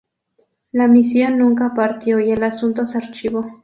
La 0.71 0.87
misión 0.87 1.37
nunca 1.37 1.75
partió 1.75 2.19
y 2.19 2.31
el 2.31 2.41
asunto 2.43 2.87
se 2.87 2.97
archivó. 2.97 3.45